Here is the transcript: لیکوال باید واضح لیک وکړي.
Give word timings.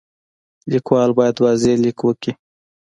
لیکوال 0.71 1.09
باید 1.17 1.35
واضح 1.43 1.73
لیک 1.83 1.99
وکړي. 2.03 2.31